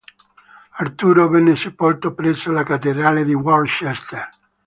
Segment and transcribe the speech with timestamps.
[0.77, 4.27] Arturo venne sepolto presso la Cattedrale di Worcester.